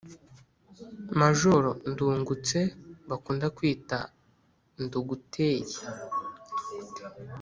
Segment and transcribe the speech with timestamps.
[1.19, 2.57] majoro ndungutse
[3.09, 3.97] bakunda kwita
[4.83, 5.75] nduguteye: